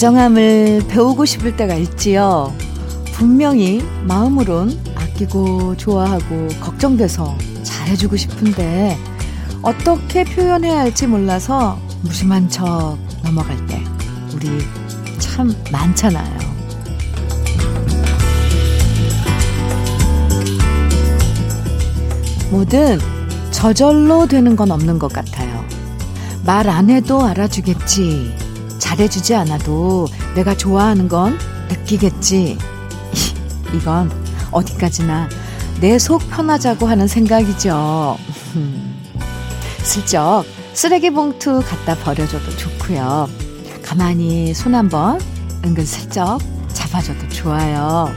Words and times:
다정함을 0.00 0.84
배우고 0.88 1.26
싶을 1.26 1.58
때가 1.58 1.74
있지요. 1.74 2.54
분명히 3.12 3.84
마음으론 4.04 4.80
아끼고 4.94 5.76
좋아하고 5.76 6.48
걱정돼서 6.58 7.36
잘해주고 7.62 8.16
싶은데 8.16 8.96
어떻게 9.60 10.24
표현해야 10.24 10.78
할지 10.78 11.06
몰라서 11.06 11.78
무심한 12.00 12.48
척 12.48 12.96
넘어갈 13.22 13.54
때 13.66 13.84
우리 14.34 14.48
참 15.18 15.54
많잖아요. 15.70 16.38
뭐든 22.50 22.98
저절로 23.50 24.26
되는 24.26 24.56
건 24.56 24.70
없는 24.70 24.98
것 24.98 25.12
같아요. 25.12 25.62
말 26.46 26.70
안 26.70 26.88
해도 26.88 27.22
알아주겠지. 27.22 28.39
잘해주지 28.90 29.34
않아도 29.36 30.08
내가 30.34 30.56
좋아하는 30.56 31.08
건 31.08 31.38
느끼겠지. 31.68 32.58
이건 33.74 34.10
어디까지나 34.50 35.28
내 35.80 35.96
속 35.98 36.28
편하자고 36.28 36.86
하는 36.86 37.06
생각이죠. 37.06 38.16
슬쩍 39.84 40.44
쓰레기 40.74 41.10
봉투 41.10 41.62
갖다 41.64 41.94
버려줘도 41.96 42.50
좋고요. 42.56 43.28
가만히 43.82 44.52
손 44.54 44.74
한번 44.74 45.20
은근 45.64 45.84
슬쩍 45.86 46.38
잡아줘도 46.72 47.28
좋아요. 47.28 48.10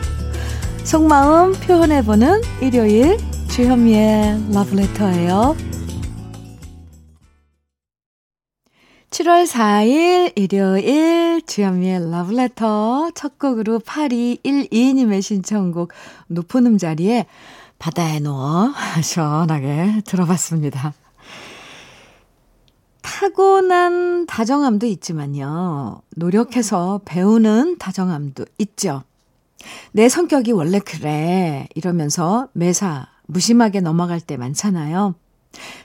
속마음 0.84 1.54
표현해보는 1.54 2.42
일요일 2.62 3.18
주현미의 3.50 4.46
러브레터예요. 4.54 5.56
7월 9.24 9.48
4일 9.48 10.34
일요일 10.36 11.42
주현미의 11.46 12.12
러브레터 12.12 13.12
첫 13.16 13.40
곡으로 13.40 13.80
8212님의 13.80 15.22
신청곡 15.22 15.94
높은 16.28 16.66
음자리에 16.66 17.26
바다에 17.80 18.20
누워 18.20 18.74
시원하게 19.02 20.02
들어봤습니다. 20.06 20.94
타고난 23.02 24.26
다정함도 24.26 24.88
있지만요. 24.88 26.02
노력해서 26.18 27.00
배우는 27.06 27.78
다정함도 27.78 28.44
있죠. 28.58 29.04
내 29.94 30.10
성격이 30.10 30.52
원래 30.52 30.80
그래. 30.80 31.70
이러면서 31.76 32.50
매사 32.52 33.08
무심하게 33.28 33.80
넘어갈 33.80 34.20
때 34.20 34.36
많잖아요. 34.36 35.16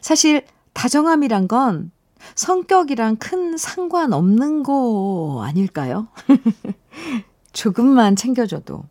사실 0.00 0.44
다정함이란 0.72 1.46
건 1.46 1.92
성격이랑 2.34 3.16
큰 3.16 3.56
상관 3.56 4.12
없는 4.12 4.62
거 4.62 5.42
아닐까요? 5.44 6.08
조금만 7.52 8.16
챙겨줘도 8.16 8.84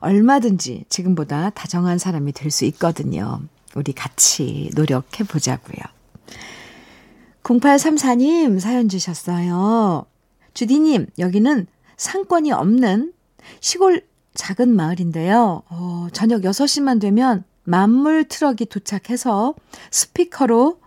얼마든지 0.00 0.84
지금보다 0.88 1.50
다정한 1.50 1.98
사람이 1.98 2.32
될 2.32 2.50
수 2.50 2.64
있거든요. 2.66 3.40
우리 3.74 3.92
같이 3.92 4.70
노력해 4.74 5.24
보자고요. 5.24 5.78
0834님 7.42 8.58
사연 8.58 8.88
주셨어요. 8.88 10.06
주디님, 10.54 11.06
여기는 11.18 11.66
상권이 11.96 12.52
없는 12.52 13.12
시골 13.60 14.02
작은 14.34 14.74
마을인데요. 14.74 15.62
어, 15.68 16.08
저녁 16.12 16.42
6시만 16.42 17.00
되면 17.00 17.44
만물 17.64 18.24
트럭이 18.24 18.66
도착해서 18.66 19.54
스피커로 19.90 20.80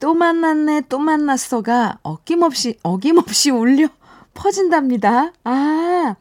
또 0.00 0.14
만났네, 0.14 0.82
또 0.88 0.98
만났어가 0.98 1.98
어김없이, 2.02 2.78
어김없이 2.82 3.50
울려 3.50 3.88
퍼진답니다. 4.34 5.32
아, 5.44 6.16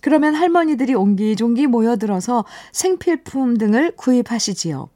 그러면 0.00 0.34
할머니들이 0.34 0.94
옹기종기 0.94 1.66
모여들어서 1.66 2.44
생필품 2.72 3.58
등을 3.58 3.92
구입하시지요. 3.96 4.88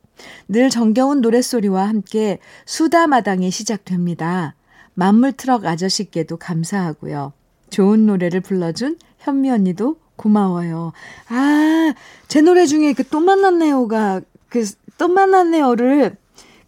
늘 0.49 0.71
정겨운 0.71 1.21
노랫소리와 1.21 1.89
함께 1.89 2.39
수다마당이 2.65 3.51
시작됩니다. 3.51 4.55
만물트럭 4.95 5.67
아저씨께도 5.67 6.39
감사하고요. 6.39 7.33
좋은 7.69 8.07
노래를 8.07 8.41
불러준 8.41 8.97
현미 9.19 9.51
언니도 9.51 9.97
고마워요. 10.17 10.93
아, 11.29 11.93
제 12.29 12.41
노래 12.41 12.67
중에 12.67 12.93
그 12.93 13.03
또 13.11 13.21
만났네요가 13.21 14.21
그 14.49 14.65
또 14.99 15.09
만났네요를 15.09 16.17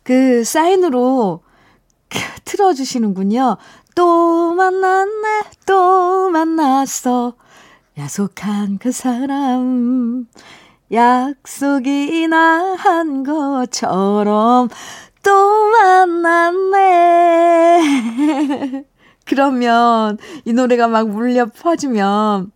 그 0.02 0.44
사인으로 0.44 1.40
틀어주시는군요. 2.56 3.58
또 3.94 4.54
만났네, 4.54 5.42
또 5.66 6.30
만났어. 6.30 7.34
야속한 7.98 8.78
그 8.78 8.90
사람. 8.92 10.26
약속이나 10.90 12.76
한 12.78 13.24
것처럼 13.24 14.68
또 15.22 15.70
만났네. 15.70 16.86
그러면 19.26 20.18
이 20.44 20.52
노래가 20.52 20.88
막 20.88 21.08
물려 21.08 21.46
퍼지면 21.46 22.52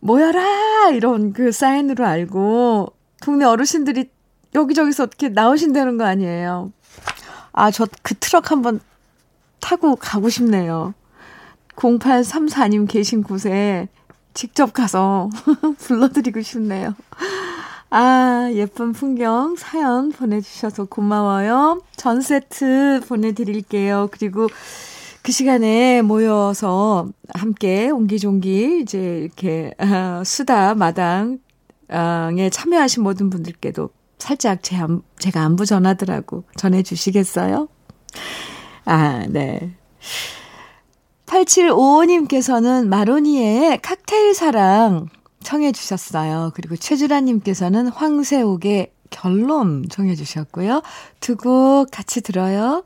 모여라 0.00 0.90
이런 0.92 1.32
그 1.32 1.52
사인으로 1.52 2.04
알고 2.04 2.92
동네 3.22 3.44
어르신들이 3.44 4.10
여기저기서 4.54 5.04
어떻게 5.04 5.28
나오신다는 5.28 5.96
거 5.96 6.04
아니에요. 6.04 6.72
아, 7.52 7.70
저 7.70 7.86
그 8.02 8.14
트럭 8.14 8.50
한번 8.50 8.80
타고 9.60 9.96
가고 9.96 10.28
싶네요. 10.28 10.94
0834님 11.76 12.88
계신 12.88 13.22
곳에 13.22 13.88
직접 14.34 14.72
가서 14.72 15.30
불러드리고 15.78 16.42
싶네요. 16.42 16.94
아, 17.90 18.50
예쁜 18.52 18.92
풍경 18.92 19.56
사연 19.56 20.12
보내주셔서 20.12 20.84
고마워요. 20.84 21.80
전 21.96 22.20
세트 22.20 23.02
보내드릴게요. 23.08 24.08
그리고 24.12 24.48
그 25.22 25.32
시간에 25.32 26.02
모여서 26.02 27.08
함께 27.34 27.90
옹기종기 27.90 28.80
이제 28.82 29.20
이렇게 29.20 29.72
아, 29.78 30.22
수다 30.24 30.74
마당에 30.74 31.38
참여하신 32.50 33.02
모든 33.02 33.30
분들께도 33.30 33.90
살짝 34.18 34.62
제 34.62 34.76
안, 34.76 35.02
제가 35.18 35.42
안부 35.42 35.64
전하더라고 35.64 36.44
전해주시겠어요? 36.56 37.68
아, 38.88 39.26
네. 39.28 39.70
8755님께서는 41.26 42.88
마로니에의 42.88 43.82
칵테일 43.82 44.34
사랑 44.34 45.08
청해 45.42 45.72
주셨어요. 45.72 46.52
그리고 46.54 46.74
최주라님께서는 46.74 47.88
황세옥의 47.88 48.90
결론 49.10 49.84
청해 49.90 50.14
주셨고요. 50.14 50.82
두 51.20 51.36
곡 51.36 51.90
같이 51.90 52.22
들어요. 52.22 52.82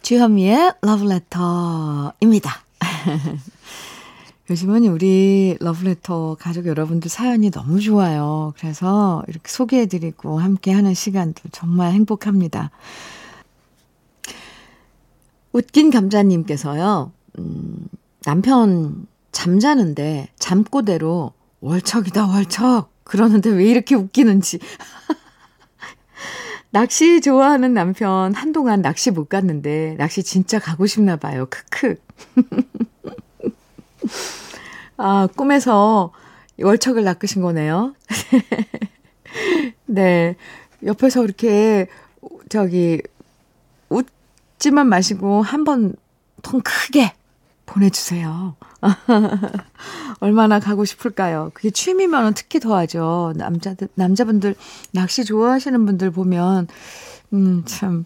주현미의 0.00 0.72
러브레터입니다. 0.80 2.62
요즘은 4.48 4.86
우리 4.86 5.58
러브레터 5.60 6.38
가족 6.40 6.64
여러분들 6.64 7.10
사연이 7.10 7.50
너무 7.50 7.78
좋아요. 7.80 8.54
그래서 8.58 9.22
이렇게 9.28 9.50
소개해드리고 9.50 10.38
함께 10.40 10.72
하는 10.72 10.94
시간도 10.94 11.50
정말 11.52 11.92
행복합니다. 11.92 12.70
웃긴 15.58 15.90
감자님께서요, 15.90 17.10
음, 17.40 17.88
남편 18.24 19.08
잠자는데 19.32 20.28
잠꼬대로 20.38 21.32
월척이다, 21.60 22.28
월척! 22.28 22.92
그러는데 23.02 23.50
왜 23.50 23.64
이렇게 23.64 23.96
웃기는지. 23.96 24.60
낚시 26.70 27.20
좋아하는 27.20 27.74
남편 27.74 28.32
한동안 28.34 28.82
낚시 28.82 29.10
못 29.10 29.28
갔는데 29.28 29.96
낚시 29.98 30.22
진짜 30.22 30.60
가고 30.60 30.86
싶나 30.86 31.16
봐요. 31.16 31.48
크크. 31.50 31.96
아, 34.96 35.26
꿈에서 35.34 36.12
월척을 36.60 37.02
낚으신 37.02 37.42
거네요. 37.42 37.96
네. 39.86 40.36
옆에서 40.84 41.24
이렇게 41.24 41.88
저기 42.48 43.02
웃 43.88 44.06
지만 44.58 44.88
마시고 44.88 45.42
한 45.42 45.64
번 45.64 45.94
통 46.42 46.60
크게 46.62 47.12
보내주세요. 47.66 48.54
얼마나 50.20 50.58
가고 50.60 50.84
싶을까요? 50.84 51.50
그게 51.54 51.70
취미면 51.70 52.34
특히 52.34 52.60
더하죠. 52.60 53.32
남자들, 53.36 53.88
남자분들, 53.94 54.54
낚시 54.92 55.24
좋아하시는 55.24 55.84
분들 55.84 56.10
보면, 56.12 56.68
음, 57.32 57.62
참, 57.66 58.04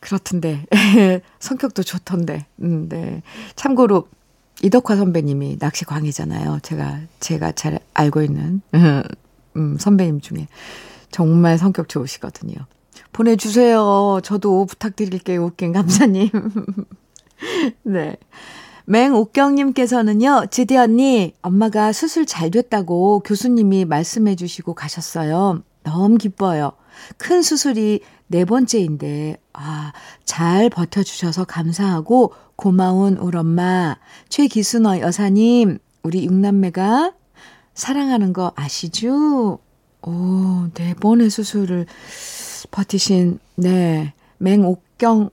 그렇던데. 0.00 0.66
성격도 1.40 1.82
좋던데. 1.82 2.46
음, 2.62 2.88
네. 2.88 3.22
참고로, 3.56 4.06
이덕화 4.62 4.96
선배님이 4.96 5.58
낚시 5.58 5.84
광이잖아요. 5.84 6.60
제가, 6.62 7.00
제가 7.20 7.52
잘 7.52 7.80
알고 7.94 8.22
있는, 8.22 8.60
음, 9.56 9.76
선배님 9.78 10.20
중에. 10.20 10.46
정말 11.10 11.58
성격 11.58 11.88
좋으시거든요. 11.88 12.54
보내주세요. 13.12 14.20
저도 14.22 14.64
부탁드릴게요. 14.66 15.44
웃긴 15.44 15.72
감사님. 15.72 16.30
네. 17.84 18.16
맹옥경님께서는요, 18.86 20.46
지디 20.50 20.76
언니, 20.76 21.34
엄마가 21.42 21.92
수술 21.92 22.26
잘 22.26 22.50
됐다고 22.50 23.20
교수님이 23.20 23.84
말씀해 23.84 24.34
주시고 24.34 24.74
가셨어요. 24.74 25.62
너무 25.84 26.16
기뻐요. 26.16 26.72
큰 27.16 27.42
수술이 27.42 28.00
네 28.26 28.44
번째인데, 28.44 29.36
아, 29.52 29.92
잘 30.24 30.68
버텨주셔서 30.70 31.44
감사하고 31.44 32.32
고마운 32.56 33.18
우리 33.18 33.38
엄마, 33.38 33.96
최기순어 34.28 35.00
여사님, 35.00 35.78
우리 36.02 36.24
육남매가 36.24 37.12
사랑하는 37.74 38.32
거 38.32 38.52
아시죠? 38.56 39.58
오, 40.02 40.68
네 40.74 40.94
번의 40.94 41.30
수술을 41.30 41.86
버티신, 42.70 43.38
네, 43.56 44.12
맹옥경 44.38 45.30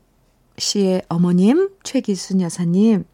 씨의 0.58 1.04
어머님, 1.10 1.70
최기순 1.84 2.42
여사님, 2.42 3.06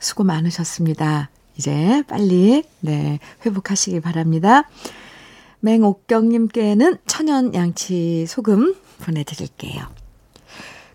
수고 0.00 0.24
많으셨습니다. 0.24 1.30
이제 1.56 2.02
빨리, 2.08 2.64
네, 2.80 3.18
회복하시기 3.46 4.00
바랍니다. 4.00 4.68
맹옥경님께는 5.60 6.98
천연 7.06 7.54
양치 7.54 8.26
소금 8.26 8.74
보내드릴게요. 9.00 9.84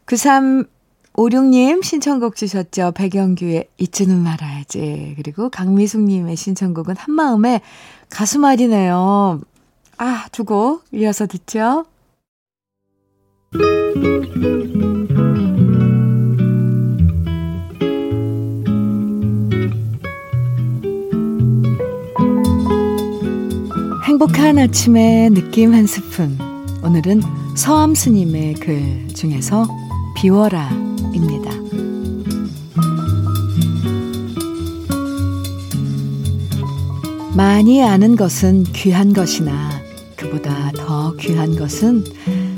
9356님 0.06 1.84
신청곡 1.84 2.36
주셨죠. 2.36 2.92
백영규의 2.94 3.70
잊지는 3.78 4.20
말아야지. 4.20 5.14
그리고 5.18 5.50
강미숙님의 5.50 6.36
신청곡은 6.36 6.98
한마음에 6.98 7.62
가수말이네요. 8.10 9.42
아, 9.98 10.28
두 10.32 10.44
곡 10.46 10.84
이어서 10.92 11.26
듣죠. 11.28 11.86
행복한 24.06 24.58
아침의 24.60 25.32
느낌 25.32 25.74
한 25.74 25.88
스푼. 25.88 26.38
오늘은 26.84 27.22
서암 27.56 27.96
스님의 27.96 28.56
글 28.56 29.08
중에서 29.10 29.66
비워라입니다. 30.16 31.52
많이 37.36 37.84
아는 37.84 38.16
것은 38.16 38.64
귀한 38.74 39.14
것이나 39.14 39.83
그보다 40.34 40.72
더 40.72 41.14
귀한 41.18 41.56
것은 41.56 42.04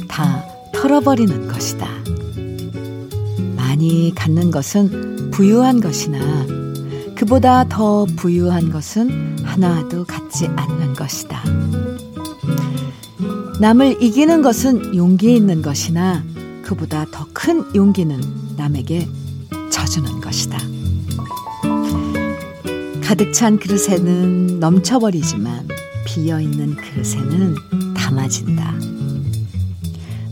다 0.07 0.45
털어버리는 0.71 1.49
것이다. 1.49 1.85
많이 3.57 4.13
갖는 4.15 4.49
것은 4.49 5.29
부유한 5.31 5.81
것이나 5.81 6.19
그보다 7.15 7.67
더 7.67 8.05
부유한 8.15 8.71
것은 8.71 9.39
하나도 9.43 10.05
갖지 10.05 10.47
않는 10.47 10.93
것이다. 10.93 11.43
남을 13.59 14.01
이기는 14.01 14.41
것은 14.41 14.95
용기 14.95 15.35
있는 15.35 15.61
것이나 15.61 16.23
그보다 16.63 17.05
더 17.11 17.25
큰 17.33 17.65
용기는 17.75 18.21
남에게 18.55 19.09
져주는 19.69 20.21
것이다. 20.21 20.57
가득 23.03 23.33
찬 23.33 23.59
그릇에는 23.59 24.61
넘쳐버리지만 24.61 25.74
비어 26.15 26.39
있는 26.39 26.77
그릇에는 26.77 27.55
담아진다. 27.93 28.73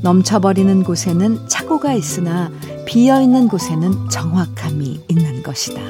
넘쳐버리는 0.01 0.81
곳에는 0.83 1.50
착오가 1.50 1.91
있으나 1.94 2.50
비어 2.85 3.21
있는 3.21 3.50
곳에는 3.50 4.09
정확함이 4.09 5.01
있는 5.09 5.44
것이다. 5.44 5.81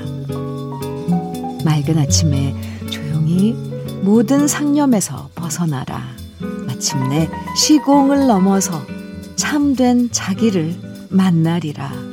맑은 1.63 2.00
아침에 2.00 2.56
조용히 2.90 3.54
모든 4.01 4.48
상념에서 4.48 5.30
벗어나라. 5.36 6.01
마침내 6.66 7.30
시공을 7.56 8.25
넘어서 8.25 8.84
참된 9.36 10.10
자기를 10.10 10.75
만나리라. 11.10 12.12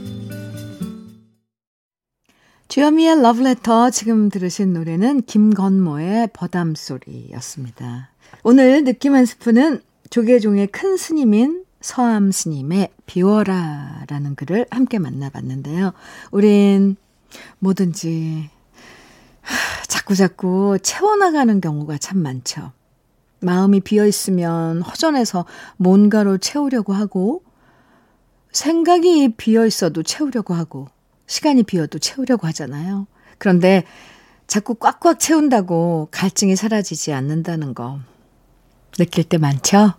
주현미의 2.71 3.21
러브레터 3.23 3.91
지금 3.91 4.29
들으신 4.29 4.73
노래는 4.73 5.23
김건모의 5.23 6.29
버담소리였습니다. 6.33 8.11
오늘 8.45 8.85
느낌 8.85 9.17
한 9.17 9.27
스푼은 9.27 9.83
조계종의 10.09 10.69
큰 10.69 10.97
스님인 10.97 11.65
서암 11.81 12.31
스님의 12.31 12.91
비워라 13.07 14.05
라는 14.07 14.37
글을 14.37 14.67
함께 14.71 15.01
만나봤는데요. 15.01 15.95
우린 16.31 16.95
뭐든지 17.59 18.51
자꾸자꾸 19.89 20.79
채워나가는 20.81 21.61
경우가 21.61 21.99
참 21.99 22.19
많죠. 22.19 22.71
마음이 23.41 23.81
비어 23.81 24.07
있으면 24.07 24.83
허전해서 24.83 25.45
뭔가로 25.77 26.39
채우려고 26.39 26.93
하고, 26.93 27.43
생각이 28.53 29.35
비어 29.37 29.67
있어도 29.67 30.05
채우려고 30.05 30.55
하고, 30.55 30.87
시간이 31.31 31.63
비어도 31.63 32.01
채우려고 32.01 32.49
하잖아요. 32.49 33.07
그런데 33.39 33.85
자꾸 34.49 34.75
꽉꽉 34.75 35.21
채운다고 35.21 36.09
갈증이 36.11 36.57
사라지지 36.57 37.13
않는다는 37.13 37.73
거 37.73 38.01
느낄 38.99 39.23
때 39.23 39.39
많죠? 39.39 39.95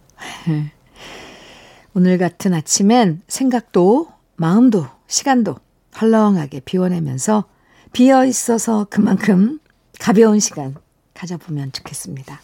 오늘 1.95 2.17
같은 2.17 2.53
아침엔 2.53 3.21
생각도, 3.29 4.11
마음도, 4.35 4.85
시간도 5.07 5.55
헐렁하게 6.01 6.59
비워내면서 6.59 7.45
비어 7.93 8.25
있어서 8.25 8.85
그만큼 8.89 9.59
가벼운 9.99 10.41
시간 10.41 10.75
가져보면 11.13 11.71
좋겠습니다. 11.71 12.41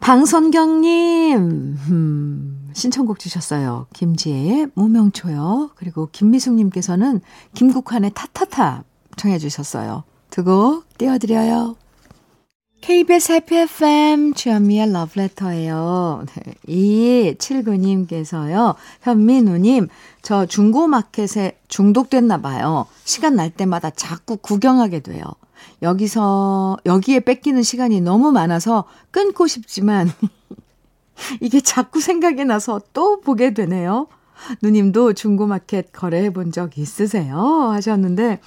방선경님, 0.00 1.36
음, 1.90 2.61
신청곡 2.74 3.18
주셨어요. 3.18 3.86
김지혜의 3.94 4.68
무명초요. 4.74 5.70
그리고 5.74 6.08
김미숙님께서는 6.12 7.20
김국환의 7.54 8.12
타타타 8.14 8.84
청해 9.16 9.38
주셨어요. 9.38 10.04
두 10.30 10.44
곡 10.44 10.84
띄워드려요. 10.98 11.76
KBS 12.80 13.32
해피 13.32 13.56
FM 13.58 14.34
주현미의 14.34 14.92
러브레터예요. 14.92 16.24
네, 16.26 16.54
2279님께서요. 16.66 18.74
현민우님, 19.02 19.86
저 20.22 20.46
중고마켓에 20.46 21.58
중독됐나 21.68 22.40
봐요. 22.40 22.86
시간 23.04 23.36
날 23.36 23.50
때마다 23.50 23.90
자꾸 23.90 24.36
구경하게 24.36 25.00
돼요. 25.00 25.22
여기서, 25.82 26.76
여기에 26.84 27.20
뺏기는 27.20 27.62
시간이 27.62 28.00
너무 28.00 28.32
많아서 28.32 28.84
끊고 29.12 29.46
싶지만, 29.46 30.10
이게 31.40 31.60
자꾸 31.60 32.00
생각이 32.00 32.44
나서 32.44 32.80
또 32.92 33.20
보게 33.20 33.52
되네요. 33.54 34.08
누님도 34.62 35.12
중고마켓 35.12 35.92
거래해 35.92 36.30
본 36.30 36.50
적 36.52 36.76
있으세요? 36.78 37.36
하셨는데, 37.72 38.40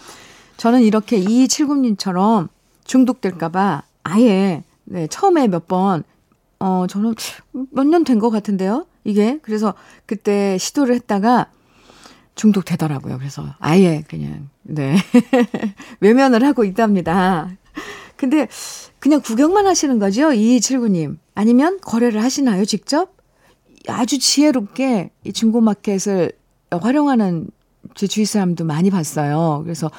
저는 0.57 0.81
이렇게 0.81 1.19
2279님처럼 1.19 2.49
중독될까봐 2.85 3.83
아예, 4.03 4.63
네, 4.85 5.07
처음에 5.07 5.47
몇 5.47 5.67
번, 5.67 6.03
어, 6.59 6.85
저는 6.87 7.15
몇 7.71 7.85
년 7.87 8.03
된 8.03 8.19
것 8.19 8.29
같은데요? 8.29 8.85
이게. 9.03 9.39
그래서 9.41 9.73
그때 10.05 10.57
시도를 10.57 10.95
했다가 10.95 11.47
중독되더라고요. 12.35 13.17
그래서 13.17 13.45
아예 13.59 14.03
그냥, 14.09 14.49
네. 14.63 14.95
외면을 16.01 16.43
하고 16.45 16.63
있답니다. 16.65 17.49
근데 18.17 18.47
그냥 18.99 19.21
구경만 19.21 19.67
하시는 19.67 19.97
거죠? 19.99 20.29
2279님. 20.29 21.17
아니면 21.35 21.79
거래를 21.81 22.23
하시나요, 22.23 22.65
직접? 22.65 23.15
아주 23.87 24.17
지혜롭게 24.17 25.11
이 25.23 25.33
중고마켓을 25.33 26.31
활용하는 26.71 27.47
제 27.93 28.07
주위 28.07 28.25
사람도 28.25 28.65
많이 28.65 28.89
봤어요. 28.89 29.61
그래서, 29.63 29.91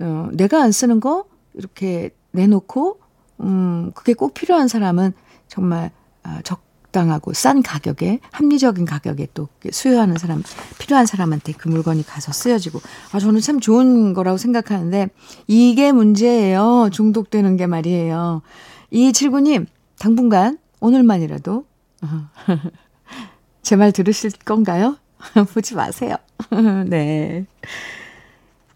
어, 0.00 0.28
내가 0.32 0.62
안 0.62 0.72
쓰는 0.72 0.98
거 0.98 1.26
이렇게 1.54 2.10
내놓고 2.32 3.00
음, 3.40 3.92
그게 3.94 4.14
꼭 4.14 4.34
필요한 4.34 4.68
사람은 4.68 5.12
정말 5.46 5.90
아, 6.22 6.40
적당하고 6.42 7.32
싼 7.32 7.62
가격에 7.62 8.20
합리적인 8.32 8.84
가격에 8.84 9.28
또 9.34 9.48
수요하는 9.70 10.16
사람 10.18 10.42
필요한 10.78 11.06
사람한테 11.06 11.52
그 11.52 11.68
물건이 11.68 12.04
가서 12.04 12.32
쓰여지고 12.32 12.80
아 13.12 13.20
저는 13.20 13.40
참 13.40 13.60
좋은 13.60 14.14
거라고 14.14 14.38
생각하는데 14.38 15.08
이게 15.46 15.92
문제예요. 15.92 16.90
중독되는 16.92 17.56
게 17.56 17.66
말이에요. 17.66 18.42
이 18.90 19.12
칠구님 19.12 19.66
당분간 19.98 20.58
오늘만이라도 20.80 21.64
제 23.62 23.76
말 23.76 23.92
들으실 23.92 24.30
건가요? 24.44 24.96
보지 25.52 25.74
마세요. 25.74 26.16
네. 26.86 27.44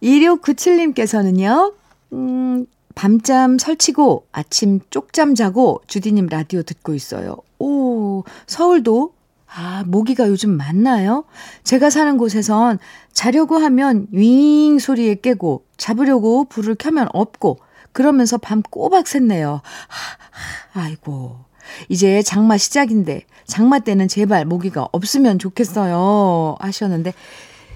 2697님께서는요, 0.02 1.74
음, 2.12 2.66
밤잠 2.94 3.58
설치고 3.58 4.26
아침 4.32 4.80
쪽잠 4.90 5.34
자고 5.34 5.80
주디님 5.86 6.26
라디오 6.26 6.62
듣고 6.62 6.94
있어요. 6.94 7.36
오, 7.58 8.24
서울도 8.46 9.14
아, 9.54 9.84
모기가 9.86 10.28
요즘 10.28 10.56
많나요? 10.56 11.24
제가 11.62 11.90
사는 11.90 12.16
곳에선 12.16 12.78
자려고 13.12 13.56
하면 13.58 14.08
윙 14.10 14.78
소리에 14.78 15.16
깨고 15.16 15.64
잡으려고 15.76 16.44
불을 16.46 16.74
켜면 16.74 17.08
없고 17.12 17.58
그러면서 17.92 18.38
밤 18.38 18.62
꼬박 18.62 19.04
샜네요. 19.04 19.60
하, 19.62 20.80
하, 20.80 20.84
아이고. 20.84 21.36
이제 21.88 22.22
장마 22.22 22.56
시작인데 22.56 23.22
장마 23.46 23.80
때는 23.80 24.08
제발 24.08 24.44
모기가 24.44 24.88
없으면 24.92 25.38
좋겠어요. 25.38 26.56
하셨는데 26.60 27.12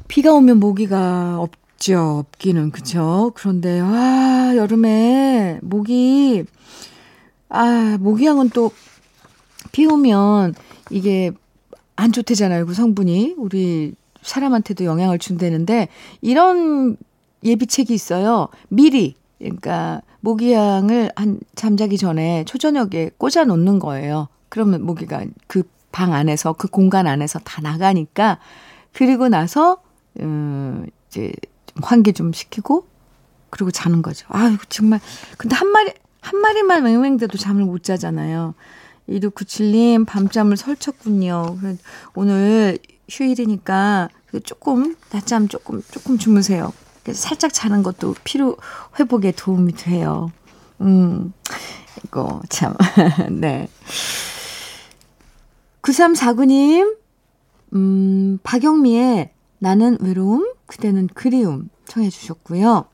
비가 0.09 0.33
오면 0.33 0.59
모기가 0.59 1.39
없죠. 1.41 2.25
없기는 2.27 2.71
그쵸? 2.71 3.33
그런데 3.35 3.81
아, 3.83 4.55
여름에 4.57 5.59
모기 5.63 6.45
아, 7.49 7.97
모기향은 8.01 8.51
또 8.51 8.71
비 9.77 9.85
오면 9.85 10.55
이게 10.91 11.33
안 11.97 12.11
좋대잖아요. 12.11 12.65
그 12.65 12.73
성분이. 12.73 13.35
우리 13.37 13.93
사람한테도 14.23 14.87
영향을 14.87 15.19
준다는데 15.19 15.89
이런 16.23 16.97
예비책이 17.45 17.93
있어요. 17.93 18.49
미리 18.69 19.15
그러니까 19.39 20.03
모기향을 20.21 21.11
한 21.17 21.41
잠자기 21.55 21.99
전에 21.99 22.45
초저녁에 22.45 23.11
꽂아 23.19 23.45
놓는 23.45 23.79
거예요. 23.79 24.29
그러면 24.49 24.83
모기가 24.85 25.25
그 25.47 25.63
방 25.97 26.13
안에서 26.13 26.53
그 26.53 26.69
공간 26.69 27.07
안에서 27.07 27.39
다 27.39 27.63
나가니까 27.63 28.39
그리고 28.93 29.29
나서 29.31 29.79
음 30.21 30.85
이제 31.09 31.33
환기 31.83 32.13
좀 32.13 32.35
시키고 32.35 32.87
그리고 33.49 33.71
자는 33.71 34.03
거죠. 34.03 34.27
아유 34.29 34.59
정말 34.69 35.01
근데 35.39 35.57
한 35.57 35.69
마리 35.69 35.95
한 36.21 36.39
마리만 36.39 36.83
맹맹대도 36.83 37.39
잠을 37.39 37.65
못 37.65 37.83
자잖아요. 37.83 38.53
2697님 39.09 40.07
밤잠을 40.07 40.59
설쳤군요. 40.59 41.57
오늘 42.15 42.79
휴일이니까 43.09 44.11
조금 44.45 44.97
낮잠 45.11 45.49
조금 45.49 45.81
조금 45.91 46.19
주무세요. 46.19 46.75
살짝 47.13 47.53
자는 47.53 47.83
것도 47.83 48.15
피로 48.25 48.57
회복에 48.99 49.33
도움이 49.33 49.73
돼요. 49.75 50.31
음, 50.81 51.33
이거 52.05 52.41
참, 52.49 52.75
네. 53.31 53.69
9349님, 55.83 56.97
음, 57.75 58.39
박영미의 58.43 59.31
나는 59.59 59.97
외로움, 60.01 60.53
그대는 60.67 61.09
그리움 61.15 61.69
청해 61.87 62.11
주셨고요. 62.11 62.87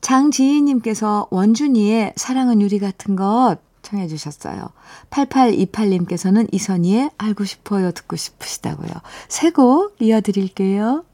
장지희님께서 0.00 1.28
원준이의 1.30 2.14
사랑은 2.16 2.60
유리 2.60 2.78
같은 2.78 3.16
것 3.16 3.56
청해 3.82 4.06
주셨어요. 4.08 4.70
8828님께서는 5.10 6.48
이선희의 6.52 7.10
알고 7.18 7.44
싶어요 7.44 7.90
듣고 7.92 8.16
싶으시다고요. 8.16 8.90
새 9.28 9.50
곡 9.50 9.96
이어드릴게요. 10.00 11.04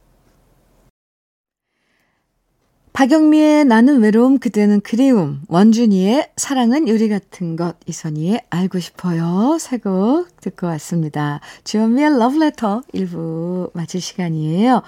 박영미의 3.01 3.65
나는 3.65 4.03
외로움 4.03 4.39
그대는 4.39 4.83
그리움 4.83 5.41
원준이의 5.49 6.33
사랑은 6.37 6.87
유리 6.87 7.09
같은 7.09 7.57
것 7.57 7.77
이선희의 7.87 8.43
알고 8.51 8.79
싶어요 8.79 9.57
새곡 9.59 10.39
듣고 10.43 10.67
왔습니다. 10.67 11.41
주현미의 11.65 12.19
러브레터 12.19 12.83
1부 12.93 13.71
마칠 13.73 14.03
시간이에요. 14.03 14.83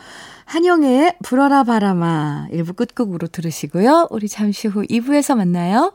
한영의 0.44 1.16
불어라 1.22 1.64
바람아 1.64 2.48
1부 2.52 2.76
끝곡으로 2.76 3.28
들으시고요. 3.28 4.08
우리 4.10 4.28
잠시 4.28 4.68
후 4.68 4.82
2부에서 4.82 5.34
만나요. 5.34 5.94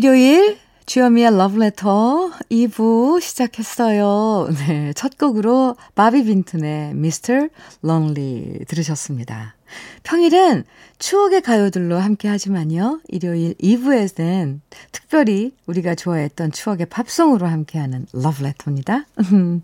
일요일 0.00 0.56
주현미의 0.86 1.36
러브레터 1.36 2.30
2부 2.50 3.20
시작했어요. 3.20 4.48
네, 4.66 4.94
첫 4.94 5.18
곡으로 5.18 5.76
바비 5.94 6.24
빈튼의 6.24 6.92
Mr. 6.92 7.50
Lonely 7.84 8.64
들으셨습니다. 8.66 9.56
평일은 10.04 10.64
추억의 10.98 11.42
가요들로 11.42 11.98
함께 11.98 12.28
하지만요. 12.28 13.02
일요일 13.08 13.52
2부에는 13.56 14.60
특별히 14.90 15.52
우리가 15.66 15.94
좋아했던 15.94 16.52
추억의 16.52 16.86
팝송으로 16.86 17.46
함께하는 17.46 18.06
러브레터입니다. 18.14 19.04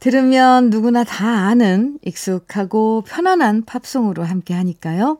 들으면 0.00 0.70
누구나 0.70 1.04
다 1.04 1.46
아는 1.46 2.00
익숙하고 2.02 3.04
편안한 3.06 3.64
팝송으로 3.64 4.24
함께 4.24 4.54
하니까요. 4.54 5.18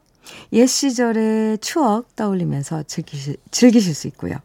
옛 0.52 0.66
시절의 0.66 1.59
추억 1.59 2.14
떠올리면서 2.16 2.83
즐기실, 2.85 3.37
즐기실 3.50 3.95
수 3.95 4.06
있고요. 4.09 4.37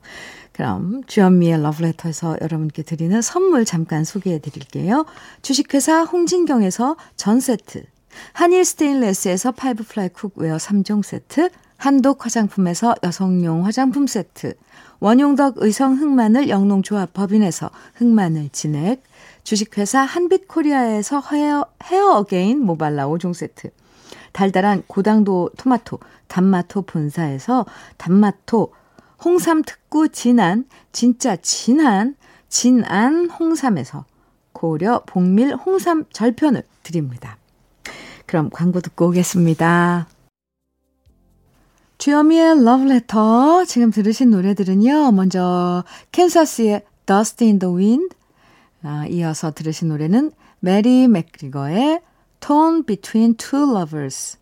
그럼 0.51 1.03
주현미의 1.07 1.61
러브레터에서 1.61 2.37
여러분께 2.41 2.83
드리는 2.83 3.21
선물 3.21 3.65
잠깐 3.65 4.03
소개해 4.03 4.39
드릴게요. 4.39 5.05
주식회사 5.41 6.03
홍진경에서 6.03 6.97
전 7.15 7.39
세트, 7.39 7.85
한일 8.33 8.65
스테인레스에서 8.65 9.53
five 9.53 9.83
ply 9.85 10.09
cookware 10.09 10.57
3종 10.57 11.03
세트, 11.03 11.49
한독 11.77 12.25
화장품에서 12.25 12.93
여성용 13.03 13.65
화장품 13.65 14.05
세트, 14.05 14.53
원용덕 14.99 15.55
의성 15.57 15.97
흑마늘 15.97 16.47
영농조합 16.47 17.13
법인에서 17.13 17.71
흑마늘 17.95 18.49
진액, 18.49 19.01
주식회사 19.43 20.01
한빛코리아에서 20.01 21.23
hair, 21.31 21.65
Hair 21.85 22.11
Again 22.17 22.59
모발라 22.63 23.07
5종 23.07 23.33
세트, 23.33 23.71
달달한 24.31 24.83
고당도 24.87 25.51
토마토 25.57 25.99
단마토 26.27 26.83
본사에서 26.83 27.65
단마토 27.97 28.73
홍삼 29.23 29.63
특구 29.63 30.09
진한 30.09 30.65
진짜 30.91 31.35
진한 31.37 32.15
진안 32.49 33.29
홍삼에서 33.29 34.05
고려 34.53 35.03
복밀 35.05 35.55
홍삼 35.55 36.05
절편을 36.11 36.63
드립니다. 36.83 37.37
그럼 38.25 38.49
광고 38.49 38.81
듣고 38.81 39.07
오겠습니다. 39.07 40.07
주여미의 41.97 42.63
러브레터 42.63 43.65
지금 43.65 43.91
들으신 43.91 44.31
노래들은요. 44.31 45.11
먼저 45.11 45.83
캔사스의 46.11 46.83
Dust 47.05 47.43
in 47.43 47.59
the 47.59 47.75
Wind 47.75 48.15
아, 48.83 49.05
이어서 49.07 49.51
들으신 49.51 49.89
노래는 49.89 50.31
메리 50.59 51.07
맥리거의 51.07 52.01
Torn 52.41 52.83
Between 52.83 53.35
Two 53.35 53.75
Lovers 53.77 54.37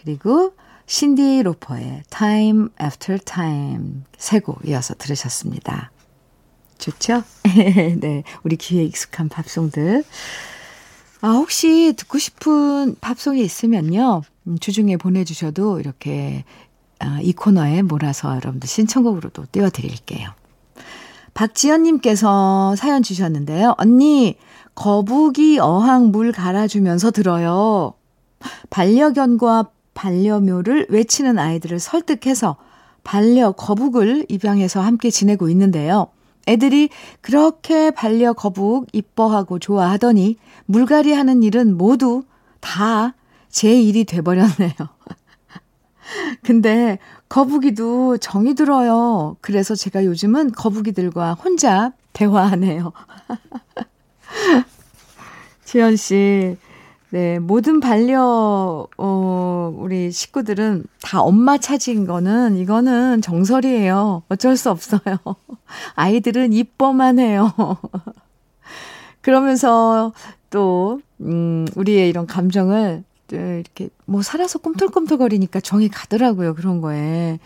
그리고 0.00 0.54
신디 0.86 1.42
로퍼의 1.42 2.04
Time 2.10 2.68
After 2.80 3.18
Time 3.22 4.04
세 4.16 4.40
곡 4.40 4.60
이어서 4.66 4.94
들으셨습니다. 4.94 5.90
좋죠? 6.78 7.22
네, 8.00 8.22
우리 8.44 8.56
귀에 8.56 8.84
익숙한 8.84 9.28
팝송들. 9.28 10.04
아, 11.22 11.28
혹시 11.30 11.94
듣고 11.96 12.18
싶은 12.18 12.96
팝송이 13.00 13.40
있으면요. 13.42 14.22
음, 14.46 14.58
주중에 14.58 14.96
보내주셔도 14.96 15.80
이렇게 15.80 16.44
아, 16.98 17.18
이 17.22 17.32
코너에 17.32 17.82
몰아서 17.82 18.30
여러분들 18.36 18.68
신청곡으로도 18.68 19.46
띄워드릴게요. 19.52 20.30
박지연님께서 21.34 22.76
사연 22.76 23.02
주셨는데요. 23.02 23.74
언니, 23.78 24.36
거북이 24.76 25.58
어항 25.58 26.12
물 26.12 26.30
갈아주면서 26.30 27.10
들어요. 27.10 27.94
반려견과 28.70 29.70
반려묘를 29.94 30.86
외치는 30.90 31.38
아이들을 31.38 31.80
설득해서 31.80 32.56
반려 33.02 33.52
거북을 33.52 34.26
입양해서 34.28 34.80
함께 34.80 35.10
지내고 35.10 35.48
있는데요. 35.48 36.08
애들이 36.46 36.90
그렇게 37.20 37.90
반려 37.90 38.32
거북 38.32 38.86
이뻐하고 38.92 39.58
좋아하더니 39.58 40.36
물갈이 40.66 41.12
하는 41.12 41.42
일은 41.42 41.76
모두 41.76 42.22
다 42.60 43.14
제 43.56 43.72
일이 43.80 44.04
돼버렸네요. 44.04 44.74
근데 46.44 46.98
거북이도 47.30 48.18
정이 48.18 48.54
들어요. 48.54 49.38
그래서 49.40 49.74
제가 49.74 50.04
요즘은 50.04 50.52
거북이들과 50.52 51.32
혼자 51.32 51.92
대화하네요. 52.12 52.92
지연 55.64 55.96
씨, 55.96 56.56
네, 57.10 57.38
모든 57.38 57.80
반려, 57.80 58.86
어, 58.98 59.74
우리 59.78 60.10
식구들은 60.10 60.84
다 61.02 61.20
엄마 61.22 61.58
차지인 61.58 62.06
거는, 62.06 62.56
이거는 62.56 63.22
정설이에요. 63.22 64.24
어쩔 64.28 64.56
수 64.56 64.70
없어요. 64.70 65.00
아이들은 65.94 66.52
이뻐만 66.52 67.18
해요. 67.18 67.52
그러면서 69.22 70.12
또, 70.50 71.00
음, 71.20 71.66
우리의 71.74 72.08
이런 72.08 72.26
감정을 72.26 73.04
이렇게 73.30 73.88
뭐 74.04 74.22
살아서 74.22 74.60
꿈틀꿈틀거리니까 74.60 75.60
정이 75.60 75.88
가더라고요. 75.88 76.54
그런 76.54 76.80
거에. 76.80 77.38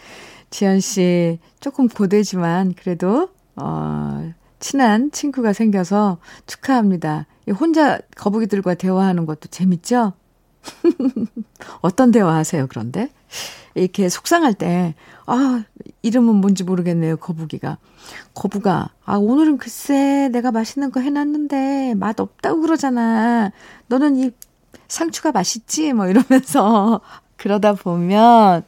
지연 0.50 0.80
씨, 0.80 1.38
조금 1.61 1.88
고되지만 1.88 2.75
그래도, 2.75 3.30
어, 3.56 4.32
친한 4.60 5.10
친구가 5.10 5.52
생겨서 5.52 6.18
축하합니다. 6.46 7.26
혼자 7.58 7.98
거북이들과 8.16 8.74
대화하는 8.74 9.26
것도 9.26 9.48
재밌죠? 9.50 10.12
어떤 11.80 12.10
대화 12.10 12.34
하세요, 12.36 12.66
그런데? 12.68 13.10
이렇게 13.74 14.08
속상할 14.08 14.54
때, 14.54 14.94
아, 15.26 15.64
이름은 16.02 16.36
뭔지 16.36 16.64
모르겠네요, 16.64 17.16
거북이가. 17.16 17.78
거북아, 18.34 18.90
아, 19.04 19.16
오늘은 19.16 19.58
글쎄, 19.58 20.28
내가 20.32 20.50
맛있는 20.50 20.90
거 20.90 21.00
해놨는데, 21.00 21.94
맛 21.94 22.20
없다고 22.20 22.60
그러잖아. 22.60 23.52
너는 23.86 24.16
이 24.16 24.30
상추가 24.88 25.32
맛있지? 25.32 25.92
뭐 25.92 26.08
이러면서, 26.08 27.00
그러다 27.36 27.74
보면, 27.74 28.64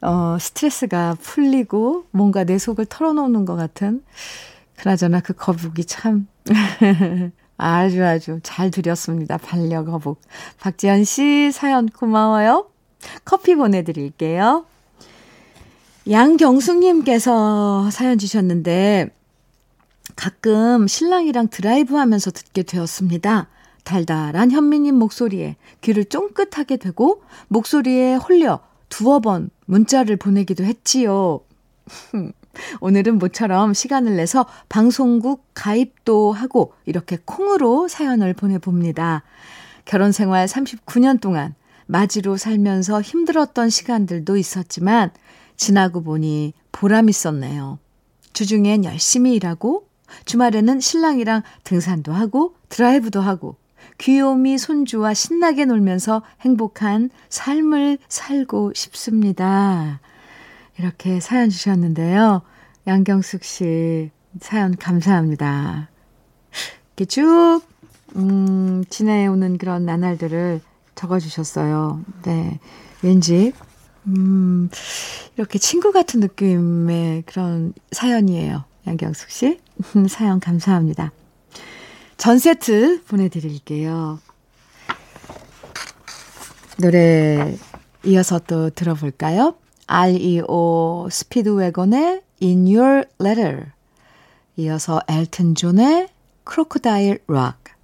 어, 0.00 0.36
스트레스가 0.40 1.16
풀리고, 1.20 2.06
뭔가 2.10 2.44
내 2.44 2.58
속을 2.58 2.86
털어놓는 2.86 3.44
것 3.44 3.56
같은, 3.56 4.02
그나저나 4.76 5.20
그 5.20 5.32
거북이 5.32 5.84
참, 5.84 6.26
아주 7.56 8.04
아주 8.04 8.40
잘 8.42 8.70
드렸습니다. 8.70 9.36
반려거북. 9.36 10.20
박지현 10.60 11.04
씨 11.04 11.52
사연 11.52 11.88
고마워요. 11.88 12.68
커피 13.24 13.54
보내드릴게요. 13.54 14.66
양경숙님께서 16.10 17.90
사연 17.90 18.18
주셨는데, 18.18 19.10
가끔 20.16 20.88
신랑이랑 20.88 21.48
드라이브 21.48 21.94
하면서 21.94 22.30
듣게 22.30 22.64
되었습니다. 22.64 23.48
달달한 23.84 24.50
현미님 24.50 24.96
목소리에 24.96 25.56
귀를 25.80 26.04
쫑긋하게 26.04 26.78
되고, 26.78 27.22
목소리에 27.48 28.16
홀려 28.16 28.60
두어 28.88 29.20
번 29.20 29.50
문자를 29.66 30.16
보내기도 30.16 30.64
했지요. 30.64 31.40
오늘은 32.80 33.18
모처럼 33.18 33.74
시간을 33.74 34.16
내서 34.16 34.46
방송국 34.68 35.44
가입도 35.54 36.32
하고 36.32 36.74
이렇게 36.84 37.18
콩으로 37.24 37.88
사연을 37.88 38.34
보내봅니다. 38.34 39.22
결혼 39.84 40.12
생활 40.12 40.46
39년 40.46 41.20
동안 41.20 41.54
맞이로 41.86 42.36
살면서 42.36 43.02
힘들었던 43.02 43.70
시간들도 43.70 44.36
있었지만 44.36 45.10
지나고 45.56 46.02
보니 46.02 46.54
보람 46.72 47.08
있었네요. 47.08 47.78
주중엔 48.32 48.84
열심히 48.84 49.34
일하고 49.34 49.86
주말에는 50.24 50.80
신랑이랑 50.80 51.42
등산도 51.64 52.12
하고 52.12 52.54
드라이브도 52.68 53.20
하고 53.20 53.56
귀요미 53.98 54.58
손주와 54.58 55.14
신나게 55.14 55.64
놀면서 55.64 56.22
행복한 56.40 57.10
삶을 57.28 57.98
살고 58.08 58.72
싶습니다. 58.74 60.00
이렇게 60.78 61.20
사연 61.20 61.50
주셨는데요. 61.50 62.42
양경숙 62.86 63.44
씨 63.44 64.10
사연 64.40 64.76
감사합니다. 64.76 65.88
이렇게 66.96 67.04
쭉, 67.04 67.62
음, 68.16 68.84
지내오는 68.88 69.58
그런 69.58 69.84
나날들을 69.84 70.60
적어주셨어요. 70.94 72.04
네. 72.24 72.58
왠지, 73.02 73.52
음, 74.06 74.68
이렇게 75.36 75.58
친구 75.58 75.92
같은 75.92 76.20
느낌의 76.20 77.22
그런 77.26 77.72
사연이에요. 77.92 78.64
양경숙 78.86 79.30
씨. 79.30 79.60
사연 80.08 80.40
감사합니다. 80.40 81.12
전 82.16 82.38
세트 82.38 83.04
보내드릴게요. 83.04 84.20
노래 86.78 87.56
이어서 88.04 88.38
또 88.40 88.70
들어볼까요? 88.70 89.54
REO 89.86 91.08
스피드웨건의 91.10 92.22
In 92.42 92.66
Your 92.66 93.04
Letter 93.20 93.66
이어서 94.56 95.00
엘튼 95.08 95.54
존의 95.54 96.08
Crocodile 96.48 97.18
Rock 97.28 97.74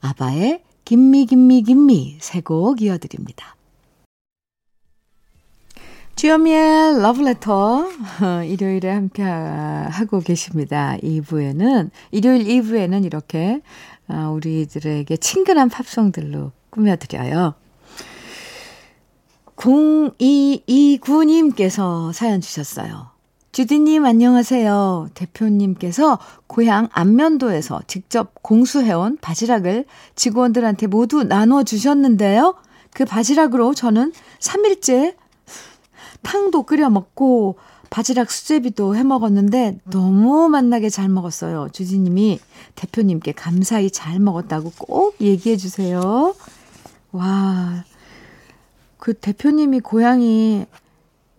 아바의 0.00 0.62
김미 0.84 1.26
김미 1.26 1.62
김미 1.62 2.16
세곡 2.20 2.82
이어드립니다. 2.82 3.56
주여미의 6.18 7.00
러브레터 7.00 7.86
일요일에 8.44 8.90
함께 8.90 9.22
하고 9.22 10.18
계십니다. 10.18 10.96
2부에는 11.00 11.90
일요일 12.10 12.44
2부에는 12.44 13.04
이렇게 13.04 13.60
아, 14.08 14.28
우리들에게 14.30 15.16
친근한 15.18 15.68
팝송들로 15.68 16.50
꾸며드려요. 16.70 17.54
0229님께서 19.58 22.12
사연 22.12 22.40
주셨어요. 22.40 23.08
주디님 23.50 24.04
안녕하세요. 24.04 25.08
대표님께서 25.14 26.20
고향 26.46 26.88
안면도에서 26.92 27.80
직접 27.88 28.40
공수해온 28.42 29.18
바지락을 29.20 29.84
직원들한테 30.14 30.86
모두 30.86 31.24
나눠주셨는데요. 31.24 32.54
그 32.94 33.04
바지락으로 33.04 33.74
저는 33.74 34.12
3일째 34.38 35.16
탕도 36.22 36.62
끓여 36.62 36.88
먹고 36.88 37.56
바지락 37.90 38.30
수제비도 38.30 38.94
해 38.96 39.02
먹었는데 39.02 39.80
너무 39.90 40.48
맛나게 40.48 40.88
잘 40.90 41.08
먹었어요. 41.08 41.70
주디님이 41.72 42.38
대표님께 42.76 43.32
감사히 43.32 43.90
잘 43.90 44.20
먹었다고 44.20 44.74
꼭 44.78 45.16
얘기해 45.20 45.56
주세요. 45.56 46.32
와, 47.10 47.82
그 48.98 49.14
대표님이 49.14 49.80
고향이 49.80 50.66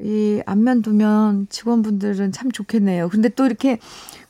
이 0.02 0.41
안면도면 0.45 1.48
직원분들은 1.50 2.32
참 2.32 2.52
좋겠네요. 2.52 3.10
근데 3.10 3.28
또 3.30 3.45
이렇게 3.45 3.80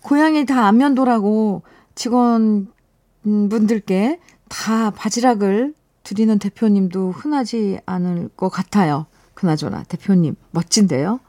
고향이 0.02 0.46
다 0.46 0.66
안면도라고 0.66 1.62
직원분들께 1.96 4.20
다 4.50 4.90
바지락을 4.90 5.74
드리는 6.04 6.40
대표님도 6.40 7.12
흔하지 7.12 7.80
않을 7.86 8.30
것 8.36 8.50
같아요. 8.50 9.06
그나저나 9.36 9.84
대표님 9.84 10.36
멋진데요. 10.52 11.20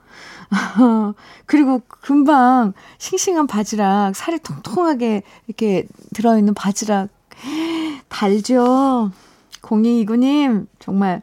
그리고 1.46 1.82
금방 1.86 2.72
싱싱한 2.98 3.46
바지락, 3.46 4.16
살이 4.16 4.38
통통하게 4.38 5.22
이렇게 5.46 5.86
들어있는 6.14 6.54
바지락 6.54 7.08
달죠. 8.08 9.12
0229님 9.62 10.66
정말 10.78 11.22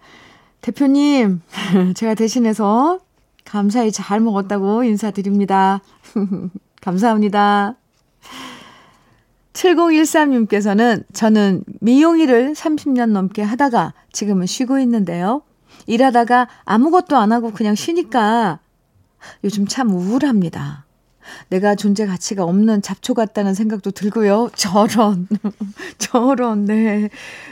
대표님 0.68 1.42
제가 1.96 2.14
대신해서 2.14 3.00
감사히 3.46 3.90
잘 3.90 4.20
먹었다고 4.20 4.84
인사드립니다. 4.84 5.80
감사합니다. 6.82 7.76
7013님께서는 9.54 11.06
저는 11.14 11.64
미용 11.80 12.20
일을 12.20 12.54
30년 12.54 13.12
넘게 13.12 13.44
하다가 13.44 13.94
지금은 14.12 14.46
쉬고 14.46 14.78
있는데요. 14.80 15.42
일하다가 15.86 16.50
아무것도 16.66 17.16
안 17.16 17.32
하고 17.32 17.52
그냥 17.52 17.74
쉬니까 17.74 18.60
요즘 19.46 19.68
참 19.68 19.90
우울합니다. 19.92 20.87
내가 21.50 21.76
존재 21.76 22.06
가치가 22.06 22.44
없는 22.44 22.82
잡초 22.82 23.14
같다는 23.14 23.54
생각도 23.54 23.92
들고요. 23.92 24.50
저런, 24.56 25.28
저런, 25.98 26.66
네. 26.66 27.10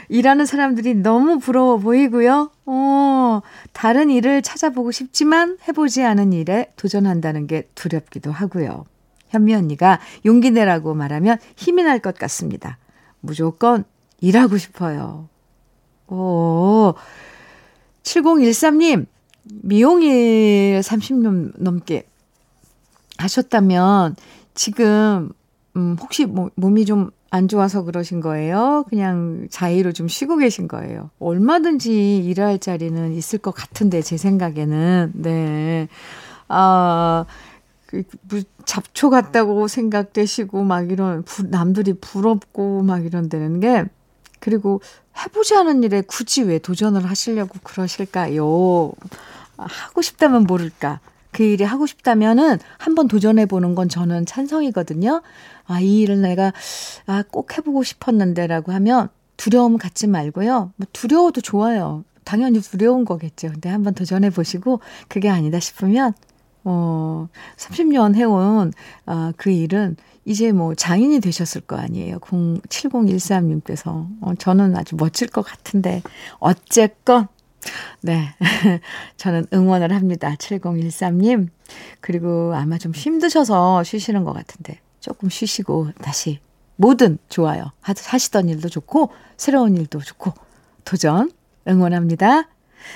일하는 0.08 0.46
사람들이 0.46 0.94
너무 0.94 1.38
부러워 1.38 1.78
보이고요. 1.78 2.50
어, 2.66 3.40
다른 3.72 4.10
일을 4.10 4.42
찾아보고 4.42 4.90
싶지만 4.92 5.58
해보지 5.68 6.02
않은 6.02 6.32
일에 6.32 6.72
도전한다는 6.76 7.46
게 7.46 7.68
두렵기도 7.74 8.30
하고요. 8.32 8.84
현미 9.28 9.54
언니가 9.54 9.98
용기 10.24 10.50
내라고 10.50 10.94
말하면 10.94 11.38
힘이 11.56 11.82
날 11.82 11.98
것 11.98 12.16
같습니다. 12.16 12.78
무조건 13.20 13.84
일하고 14.20 14.56
싶어요. 14.56 15.28
오, 16.08 16.94
7013님, 18.02 19.06
미용일 19.62 20.80
30년 20.80 21.52
넘게 21.56 22.06
하셨다면 23.18 24.16
지금 24.54 25.30
음 25.76 25.96
혹시 26.00 26.26
뭐 26.26 26.50
몸이 26.56 26.84
좀 26.84 27.10
안 27.30 27.48
좋아서 27.48 27.82
그러신 27.82 28.20
거예요? 28.20 28.84
그냥 28.88 29.48
자의로 29.50 29.92
좀 29.92 30.08
쉬고 30.08 30.36
계신 30.36 30.68
거예요? 30.68 31.10
얼마든지 31.18 32.18
일할 32.18 32.58
자리는 32.58 33.12
있을 33.12 33.38
것 33.38 33.52
같은데 33.52 34.00
제 34.00 34.16
생각에는 34.16 35.12
네. 35.14 35.88
아, 36.48 37.26
그, 37.86 38.04
잡초 38.64 39.10
같다고 39.10 39.68
생각되시고 39.68 40.62
막 40.64 40.90
이런 40.90 41.22
부, 41.24 41.42
남들이 41.42 41.92
부럽고 41.94 42.82
막 42.82 43.04
이런 43.04 43.28
데는 43.28 43.60
게 43.60 43.84
그리고 44.40 44.80
해보지 45.18 45.56
않은 45.56 45.82
일에 45.82 46.02
굳이 46.02 46.42
왜 46.42 46.58
도전을 46.58 47.04
하시려고 47.08 47.58
그러실까요? 47.62 48.92
하고 49.56 50.02
싶다면 50.02 50.44
모를까. 50.44 51.00
그 51.36 51.42
일이 51.42 51.64
하고 51.64 51.86
싶다면은 51.86 52.58
한번 52.78 53.08
도전해 53.08 53.44
보는 53.44 53.74
건 53.74 53.90
저는 53.90 54.24
찬성이거든요. 54.24 55.20
아, 55.66 55.80
이 55.80 56.00
일을 56.00 56.22
내가 56.22 56.50
아, 57.04 57.22
꼭 57.30 57.58
해보고 57.58 57.82
싶었는데라고 57.82 58.72
하면 58.72 59.10
두려움 59.36 59.76
갖지 59.76 60.06
말고요. 60.06 60.72
뭐 60.74 60.86
두려워도 60.94 61.42
좋아요. 61.42 62.04
당연히 62.24 62.62
두려운 62.62 63.04
거겠죠. 63.04 63.48
근데 63.48 63.68
한번 63.68 63.92
도전해 63.92 64.30
보시고 64.30 64.80
그게 65.08 65.28
아니다 65.28 65.60
싶으면 65.60 66.14
어 66.64 67.28
30년 67.58 68.14
해온 68.14 68.72
어, 69.04 69.30
그 69.36 69.50
일은 69.50 69.96
이제 70.24 70.52
뭐 70.52 70.74
장인이 70.74 71.20
되셨을 71.20 71.60
거 71.60 71.76
아니에요. 71.76 72.18
0 72.32 72.60
7013님께서 72.62 74.08
어, 74.22 74.34
저는 74.38 74.74
아주 74.74 74.96
멋질 74.96 75.28
것 75.28 75.42
같은데 75.42 76.02
어쨌건 76.38 77.28
네. 78.00 78.34
저는 79.16 79.46
응원을 79.52 79.94
합니다. 79.94 80.34
7013님. 80.38 81.48
그리고 82.00 82.52
아마 82.54 82.78
좀 82.78 82.92
힘드셔서 82.92 83.82
쉬시는 83.84 84.24
것 84.24 84.32
같은데 84.32 84.80
조금 85.00 85.28
쉬시고 85.28 85.90
다시 86.02 86.40
뭐든 86.76 87.18
좋아요. 87.28 87.72
하시던 87.80 88.48
일도 88.48 88.68
좋고 88.68 89.10
새로운 89.36 89.76
일도 89.76 90.00
좋고 90.00 90.32
도전 90.84 91.30
응원합니다. 91.66 92.48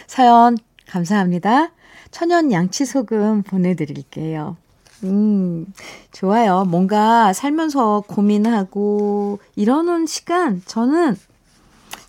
사연 0.06 0.56
감사합니다. 0.86 1.72
천연 2.10 2.52
양치 2.52 2.84
소금 2.84 3.42
보내드릴게요. 3.42 4.56
음, 5.04 5.72
좋아요. 6.12 6.64
뭔가 6.64 7.32
살면서 7.32 8.04
고민하고 8.06 9.38
이러는 9.56 10.06
시간 10.06 10.62
저는 10.66 11.16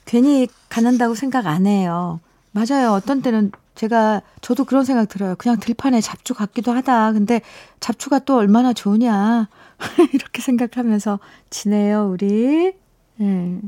괜히 0.06 0.48
갖는다고 0.70 1.16
생각 1.16 1.48
안 1.48 1.68
해요. 1.68 2.20
맞아요. 2.52 2.92
어떤 2.92 3.22
때는 3.22 3.52
제가 3.76 4.22
저도 4.42 4.66
그런 4.66 4.84
생각 4.84 5.08
들어요. 5.08 5.36
그냥 5.38 5.60
들판에 5.60 6.02
잡초 6.02 6.34
같기도 6.34 6.72
하다. 6.74 7.14
근데 7.14 7.42
잡초가 7.80 8.20
또 8.20 8.36
얼마나 8.38 8.74
좋으냐. 8.74 9.48
이렇게 10.14 10.42
생각하면서 10.42 11.20
지내요, 11.50 12.10
우리. 12.12 12.74
네. 13.16 13.60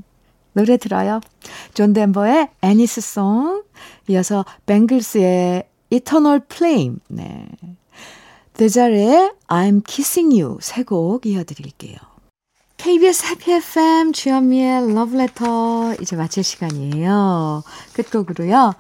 노래 0.54 0.78
들어요. 0.78 1.22
존 1.74 1.94
덴버의 1.94 2.50
Annie's 2.62 3.21
Song. 3.21 3.64
이어서 4.10 4.46
뱅글스의 4.66 5.68
Eternal 5.90 6.42
Flame. 6.52 6.98
네. 7.08 7.48
데자르의 8.54 9.32
I'm 9.48 9.82
Kissing 9.86 10.40
You 10.40 10.58
세 10.62 10.84
곡 10.84 11.26
이어드릴게요. 11.26 11.98
KBS 12.84 13.28
해피 13.28 13.54
FM 13.54 14.12
주현미의 14.12 14.92
Love 14.92 15.18
Letter 15.18 15.96
이제 16.02 16.18
마칠 16.18 16.44
시간이에요. 16.44 17.64
끝곡으로요. 17.94 18.74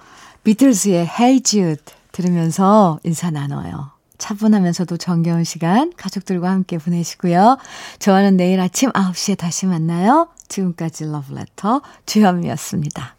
비틀즈의 0.43 1.07
Hey 1.07 1.41
Jude 1.41 1.85
들으면서 2.11 2.99
인사 3.03 3.31
나눠요. 3.31 3.91
차분하면서도 4.17 4.97
정겨운 4.97 5.45
시간 5.45 5.93
가족들과 5.95 6.51
함께 6.51 6.77
보내시고요. 6.77 7.57
저와는 7.99 8.35
내일 8.35 8.59
아침 8.59 8.91
9시에 8.91 9.37
다시 9.37 9.67
만나요. 9.67 10.27
지금까지 10.49 11.05
Letter 11.05 11.79
주현미였습니다. 12.05 13.15